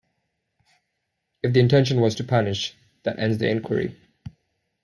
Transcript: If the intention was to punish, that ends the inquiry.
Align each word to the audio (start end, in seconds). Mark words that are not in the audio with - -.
If 1.43 1.53
the 1.53 1.59
intention 1.59 2.01
was 2.01 2.15
to 2.15 2.23
punish, 2.23 2.75
that 3.03 3.19
ends 3.19 3.37
the 3.37 3.47
inquiry. 3.47 3.95